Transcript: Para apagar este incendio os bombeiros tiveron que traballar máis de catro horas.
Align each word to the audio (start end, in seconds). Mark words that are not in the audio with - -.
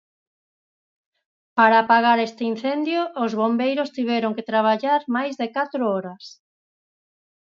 Para 1.57 1.77
apagar 1.83 2.17
este 2.27 2.41
incendio 2.53 3.01
os 3.23 3.31
bombeiros 3.41 3.93
tiveron 3.97 4.35
que 4.35 4.47
traballar 4.51 5.01
máis 5.15 5.33
de 5.41 5.47
catro 5.57 5.81
horas. 5.93 6.23